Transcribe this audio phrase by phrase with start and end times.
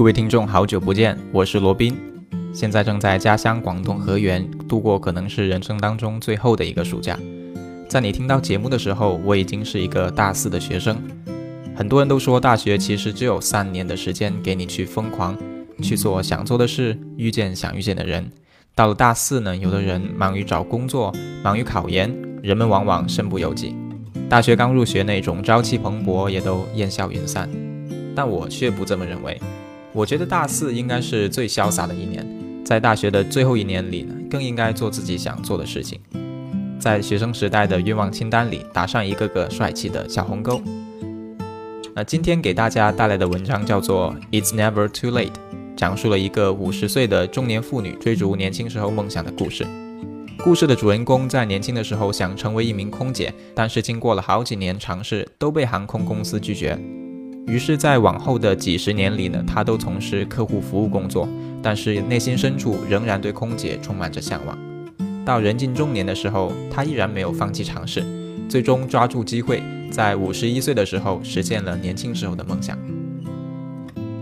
[0.00, 1.94] 各位听众，好久不见，我是罗宾，
[2.54, 7.18] 现在正在家乡广东河源度过可能是人生当中最后的一个暑假。
[7.86, 10.96] 在你听到节目的时候，我已经是一个大四的学生。
[11.76, 15.36] 很多人都说大学其实只有三年的时间给你去疯狂，
[15.82, 18.32] 去做想做的事，遇见想遇见的人。
[18.74, 21.14] 到了大四呢，有的人忙于找工作，
[21.44, 22.10] 忙于考研，
[22.42, 23.76] 人们往往身不由己。
[24.30, 27.46] 大学刚入学那种朝气蓬勃也都烟消云散。
[28.16, 29.38] 但我却不这么认为。
[29.92, 32.24] 我觉得大四应该是最潇洒的一年，
[32.64, 36.00] 在大学的最后一年里呢，更应该做自己想做的事情，
[36.78, 40.62] 在学生时代的愿望清单里打上一个个帅气的小红勾。
[41.92, 45.26] 那今天给大家带来的文章叫做《It's Never Too Late》，
[45.76, 49.66] 讲述了一个五十岁的中年妇女追逐年轻时候梦想的故事。
[50.38, 56.78] 故事的主人公在年轻的时候想成为一名空姐，但是经过了好几年尝试，都被航空公司拒绝。
[57.46, 61.28] 于是，在往后的几十年里呢，他都从事客户服务工作，
[61.60, 64.56] 但是内心深处仍然对空姐充满着向往。
[65.24, 68.04] 到人近中年的时候，他依然没有放弃尝试，
[68.48, 72.78] 最终抓住机会，在五十一岁的时候实现了年轻时候的梦想。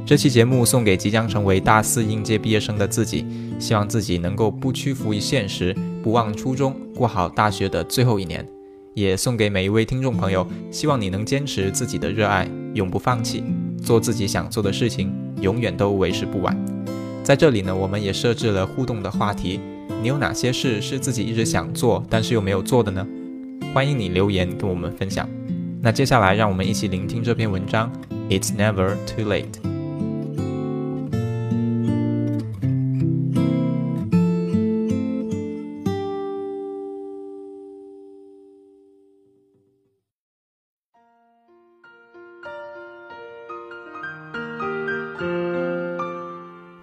[0.07, 3.27] 这期节目送给即将成为大四应届毕业生的自己，
[3.59, 8.47] 希望自己能够不屈服于现实，不忘初衷，过好大学的最后一年。
[8.99, 13.45] 也送给每一位听众朋友，希望你能坚持自己的热爱，永不放弃，
[13.81, 16.57] 做自己想做的事情，永远都为时不晚。
[17.23, 19.61] 在这里呢，我们也设置了互动的话题：
[20.03, 23.07] 你有哪些事是自己一直想做，但是又没有做的呢？
[23.73, 25.29] 欢迎你留言跟我们分享。
[25.81, 27.93] 那接下来，让我们一起聆听这篇文章
[28.29, 29.68] ：It's never too late。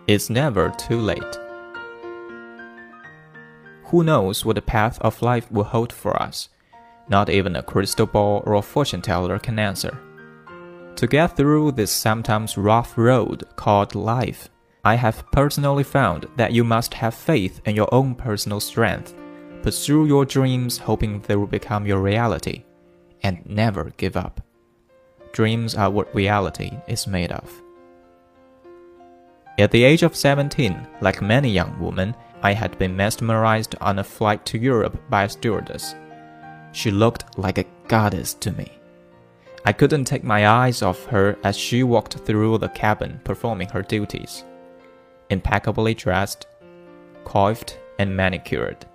[0.08, 1.40] It's never too late.
[3.86, 6.50] Who knows what the path of life will hold for us?
[7.10, 9.98] Not even a crystal ball or a fortune teller can answer.
[10.98, 14.48] To get through this sometimes rough road called life,
[14.84, 19.16] I have personally found that you must have faith in your own personal strength,
[19.64, 22.64] pursue your dreams hoping they will become your reality,
[23.24, 24.40] and never give up.
[25.32, 27.65] Dreams are what reality is made of.
[29.58, 34.04] At the age of 17, like many young women, I had been mesmerized on a
[34.04, 35.96] flight to Europe by a stewardess.
[36.74, 38.72] She looked like a goddess to me.
[39.64, 43.82] I couldn't take my eyes off her as she walked through the cabin performing her
[43.82, 44.44] duties.
[45.30, 46.48] Impeccably dressed,
[47.24, 48.86] coiffed, and manicured.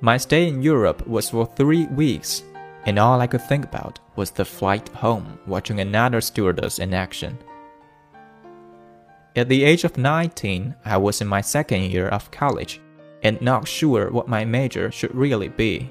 [0.00, 2.42] My stay in Europe was for three weeks,
[2.86, 7.38] and all I could think about was the flight home watching another stewardess in action.
[9.34, 12.80] At the age of 19, I was in my second year of college
[13.22, 15.90] and not sure what my major should really be.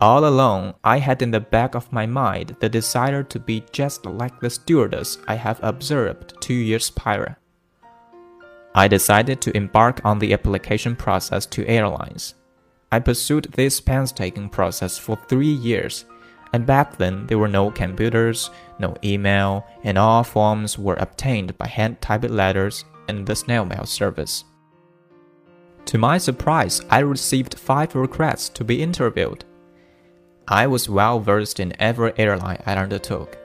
[0.00, 4.04] All along, I had in the back of my mind the desire to be just
[4.04, 7.38] like the stewardess I have observed two years prior.
[8.74, 12.34] I decided to embark on the application process to airlines.
[12.90, 16.04] I pursued this painstaking process for three years
[16.52, 21.66] and back then there were no computers, no email, and all forms were obtained by
[21.66, 24.44] hand typed letters and the snail mail service.
[25.86, 29.44] To my surprise, I received five requests to be interviewed.
[30.46, 33.36] I was well versed in every airline I undertook,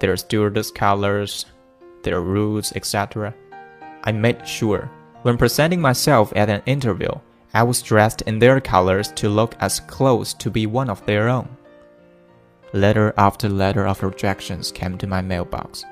[0.00, 1.46] their stewardess colors,
[2.02, 3.34] their rules, etc.
[4.04, 4.90] I made sure,
[5.22, 7.10] when presenting myself at an interview,
[7.54, 11.28] I was dressed in their colors to look as close to be one of their
[11.28, 11.48] own.
[12.72, 15.84] Letter after letter of rejections came to my mailbox.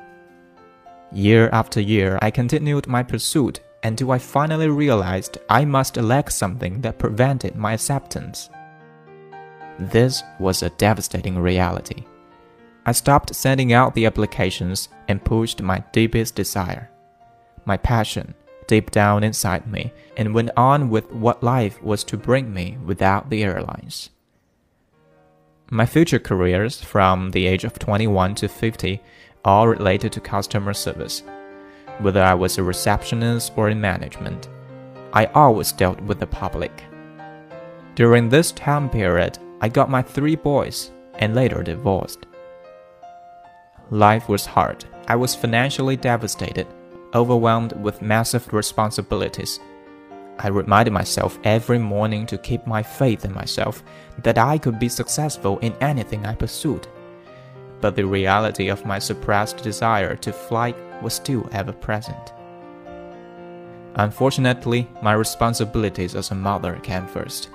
[1.12, 6.80] Year after year, I continued my pursuit until I finally realized I must lack something
[6.82, 8.50] that prevented my acceptance.
[9.78, 12.04] This was a devastating reality.
[12.84, 16.90] I stopped sending out the applications and pushed my deepest desire,
[17.64, 18.34] my passion,
[18.66, 23.30] deep down inside me, and went on with what life was to bring me without
[23.30, 24.10] the airlines.
[25.70, 29.02] My future careers from the age of 21 to 50
[29.44, 31.24] all related to customer service.
[31.98, 34.48] Whether I was a receptionist or in management,
[35.12, 36.84] I always dealt with the public.
[37.96, 42.26] During this time period, I got my three boys and later divorced.
[43.90, 44.84] Life was hard.
[45.08, 46.68] I was financially devastated,
[47.12, 49.58] overwhelmed with massive responsibilities
[50.38, 53.82] I reminded myself every morning to keep my faith in myself
[54.22, 56.86] that I could be successful in anything I pursued.
[57.80, 62.32] But the reality of my suppressed desire to fly was still ever present.
[63.96, 67.48] Unfortunately, my responsibilities as a mother came first.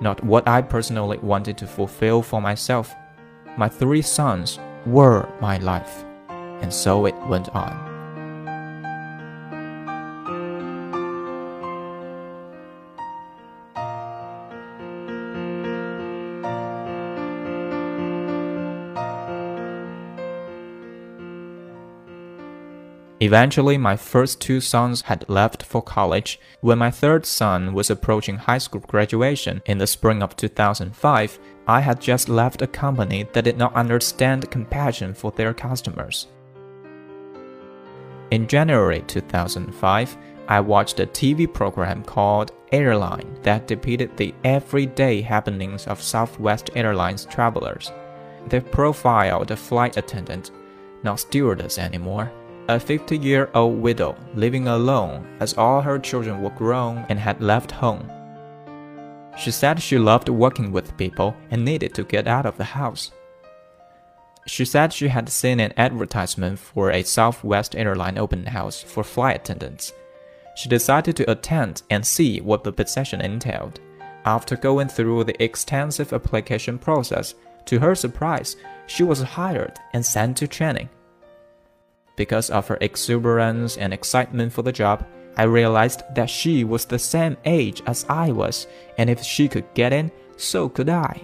[0.00, 2.94] Not what I personally wanted to fulfill for myself.
[3.58, 7.95] My three sons were my life, and so it went on.
[23.26, 26.38] Eventually, my first two sons had left for college.
[26.60, 31.80] When my third son was approaching high school graduation in the spring of 2005, I
[31.80, 36.28] had just left a company that did not understand compassion for their customers.
[38.30, 45.88] In January 2005, I watched a TV program called Airline that depicted the everyday happenings
[45.88, 47.90] of Southwest Airlines travelers.
[48.46, 50.52] They profiled a flight attendant,
[51.02, 52.30] not stewardess anymore,
[52.68, 57.40] a 50 year old widow living alone as all her children were grown and had
[57.40, 58.10] left home.
[59.38, 63.12] She said she loved working with people and needed to get out of the house.
[64.46, 69.36] She said she had seen an advertisement for a Southwest airline open house for flight
[69.36, 69.92] attendants.
[70.54, 73.80] She decided to attend and see what the position entailed.
[74.24, 77.34] After going through the extensive application process,
[77.66, 80.88] to her surprise, she was hired and sent to training.
[82.16, 86.98] Because of her exuberance and excitement for the job, I realized that she was the
[86.98, 88.66] same age as I was,
[88.96, 91.20] and if she could get in, so could I.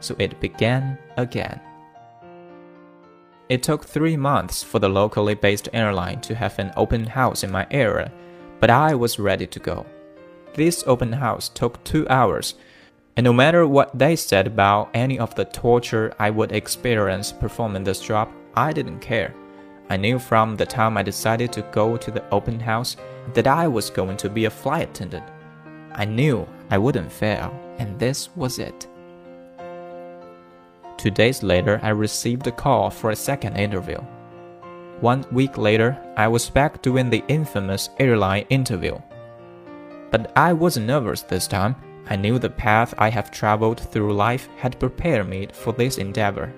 [0.00, 1.60] So it began again.
[3.48, 7.50] It took three months for the locally based airline to have an open house in
[7.50, 8.12] my area,
[8.60, 9.86] but I was ready to go.
[10.54, 12.54] This open house took two hours,
[13.16, 17.84] and no matter what they said about any of the torture I would experience performing
[17.84, 19.34] this job, I didn't care.
[19.92, 22.96] I knew from the time I decided to go to the open house
[23.34, 25.26] that I was going to be a flight attendant.
[25.92, 28.86] I knew I wouldn't fail, and this was it.
[30.96, 33.98] Two days later, I received a call for a second interview.
[35.02, 38.98] One week later, I was back doing the infamous airline interview.
[40.10, 41.76] But I wasn't nervous this time.
[42.08, 46.50] I knew the path I have traveled through life had prepared me for this endeavor.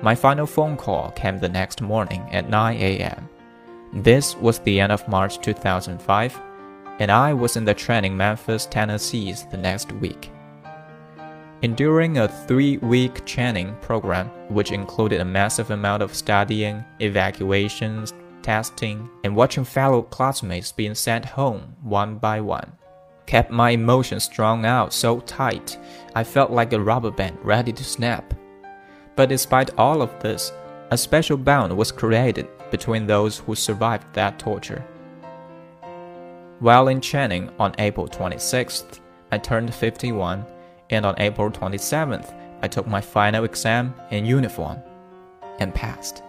[0.00, 3.28] My final phone call came the next morning at 9 a.m.
[3.92, 6.40] This was the end of March 2005,
[7.00, 10.30] and I was in the training Memphis, Tennessee the next week.
[11.62, 19.10] Enduring a three week training program, which included a massive amount of studying, evacuations, testing,
[19.24, 22.70] and watching fellow classmates being sent home one by one,
[23.26, 25.76] kept my emotions strung out so tight
[26.14, 28.37] I felt like a rubber band ready to snap.
[29.18, 30.52] But despite all of this,
[30.92, 34.86] a special bond was created between those who survived that torture.
[36.60, 39.00] While in training on April 26th,
[39.32, 40.46] I turned 51,
[40.90, 42.32] and on April 27th,
[42.62, 44.78] I took my final exam in uniform
[45.58, 46.22] and passed.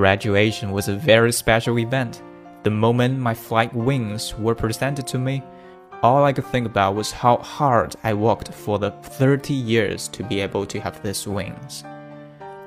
[0.00, 2.22] Graduation was a very special event.
[2.62, 5.42] The moment my flight wings were presented to me,
[6.02, 10.22] all I could think about was how hard I worked for the 30 years to
[10.22, 11.84] be able to have these wings.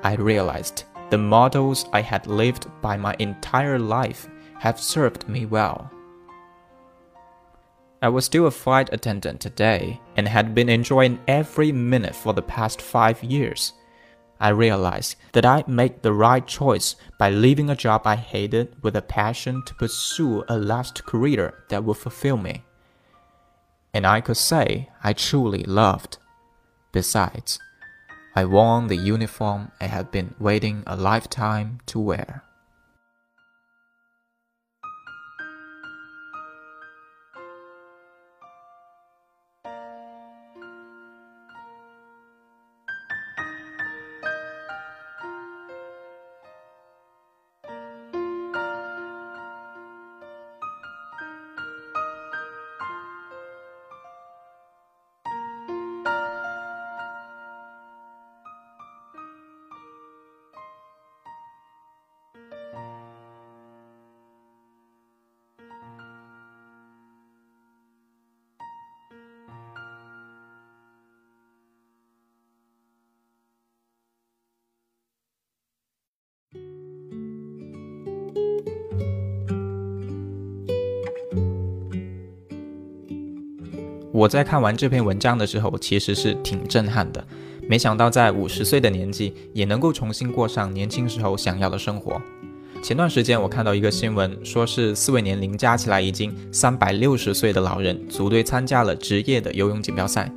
[0.04, 4.28] I realized the models I had lived by my entire life
[4.60, 5.90] have served me well.
[8.00, 12.42] I was still a flight attendant today and had been enjoying every minute for the
[12.42, 13.72] past five years.
[14.38, 18.94] I realized that I made the right choice by leaving a job I hated with
[18.94, 22.64] a passion to pursue a last career that would fulfill me.
[23.92, 26.18] And I could say I truly loved.
[26.92, 27.58] Besides,
[28.36, 32.43] I wore the uniform I had been waiting a lifetime to wear.
[84.14, 87.26] 我在看完这篇文章的时候，其实是挺震撼的。
[87.68, 92.22] 没想到在五十岁的年纪，也能够重新过上年轻时候想要的生活。
[92.80, 100.30] 前段时间我看到一个新闻，说是四位年龄加起来已经三百六十岁的老人组队参加了职业的游泳锦标赛。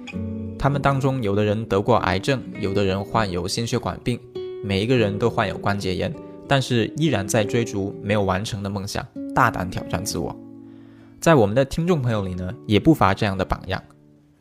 [0.57, 4.19] 他们当中有的人得过癌症，有的人患有心血管病，
[4.63, 6.11] 每一个人都患有关节炎，
[6.47, 9.05] 但是依然在追逐没有完成的梦想，
[9.35, 10.35] 大胆挑战自我。
[11.27, 13.83] 在我们的听众朋友里呢，也不乏这样的榜样。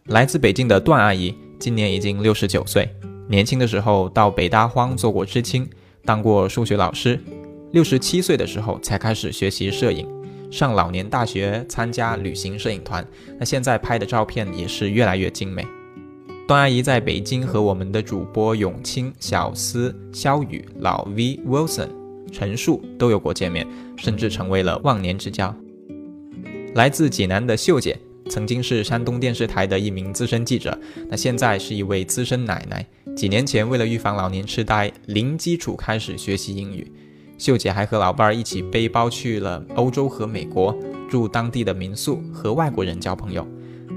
[0.05, 2.89] 来自北京的段阿姨，今年已经六十九岁，
[3.29, 5.69] 年轻的时候到北大荒做过知青，
[6.05, 7.21] 当过数学老师，
[7.73, 10.07] 六十七岁的时候才开始学习摄影，
[10.49, 13.05] 上老年大学参加旅行摄影团，
[13.37, 15.67] 那现在拍的照片也是越来越精美。
[16.47, 21.89] 段阿姨在北京和我们的主播永清、小思、肖宇、老 V、Wilson、
[22.31, 23.67] 陈树都有过见面，
[23.97, 25.53] 甚至成为了忘年之交。
[26.77, 30.79] 来自济南的秀姐，曾经是山东电视台的一名资深记者，
[31.09, 32.87] 那现在是一位资深奶奶。
[33.17, 36.93] 几年前，为了预防老年痴呆，零基础开始学习英语。
[37.39, 40.77] 秀姐还和老伴儿一起背包去了欧洲和美国，
[41.09, 43.49] 住当地的民宿，和外国人交朋友。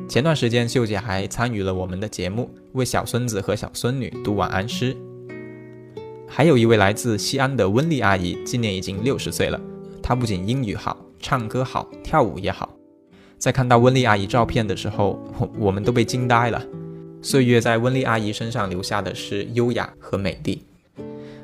[0.07, 4.95] 前段时间，秀姐还参与了我们的节目，为小孙子和小孙女读晚安诗。
[6.29, 9.59] 还有一位来自西安的温丽阿姨，今年已经六十岁了。
[10.01, 12.75] 她不仅英语好，唱歌好，跳舞也好。
[13.37, 16.65] 在看到温丽阿姨照片的时候，我 我们都被惊呆了。
[17.21, 20.63] 岁月在温丽阿姨身上留下的是优雅和美丽。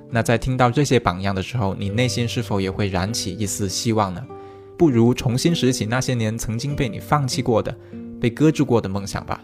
[0.10, 4.26] 那在听到这些榜样的时候，你内心是否也会燃起一丝希望呢？
[4.78, 7.76] 不如重新拾起那些年曾经被你放弃过的。
[8.20, 9.44] 被搁置过的梦想吧，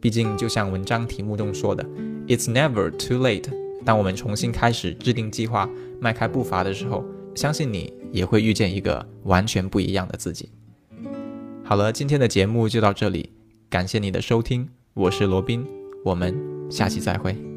[0.00, 1.84] 毕竟就像文章题目中说的
[2.28, 3.50] ，It's never too late。
[3.84, 5.68] 当我们重新开始制定计划、
[6.00, 7.04] 迈开步伐的时候，
[7.36, 10.48] 相信你也会遇见一个完全不一样的自己。
[11.62, 13.30] 好了，今天的节目就到这里，
[13.68, 15.64] 感谢你的收听，我是罗宾，
[16.02, 16.34] 我们
[16.70, 17.55] 下期再会。